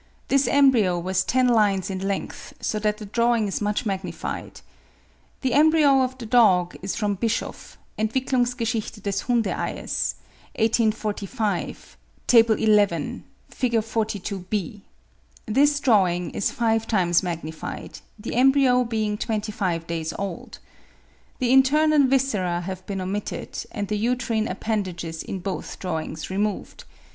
This 0.29 0.47
embryo 0.47 0.97
was 0.97 1.23
ten 1.23 1.47
lines 1.47 1.91
in 1.91 1.99
length, 1.99 2.53
so 2.59 2.79
that 2.79 2.97
the 2.97 3.05
drawing 3.05 3.47
is 3.47 3.61
much 3.61 3.85
magnified. 3.85 4.61
The 5.41 5.53
embryo 5.53 6.01
of 6.01 6.17
the 6.17 6.25
dog 6.25 6.75
is 6.81 6.95
from 6.95 7.13
Bischoff, 7.21 7.77
'Entwicklungsgeschichte 7.99 8.99
des 9.03 9.23
Hunde 9.25 9.53
Eies,' 9.55 10.15
1845, 10.55 11.97
tab. 12.25 12.47
xi. 12.57 12.65
fig. 13.49 13.73
42B. 13.73 14.81
This 15.45 15.79
drawing 15.79 16.31
is 16.31 16.49
five 16.49 16.87
times 16.87 17.21
magnified, 17.21 17.99
the 18.17 18.33
embryo 18.33 18.83
being 18.83 19.19
twenty 19.19 19.51
five 19.51 19.85
days 19.85 20.13
old. 20.17 20.57
The 21.37 21.51
internal 21.53 22.07
viscera 22.07 22.61
have 22.61 22.83
been 22.87 23.01
omitted, 23.01 23.67
and 23.71 23.87
the 23.87 23.99
uterine 23.99 24.47
appendages 24.47 25.21
in 25.21 25.41
both 25.41 25.77
drawings 25.77 26.31
removed. 26.31 26.85